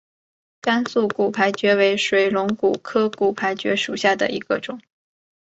[0.61, 4.81] 甘肃骨牌蕨为水龙骨科骨牌蕨属下的一个种。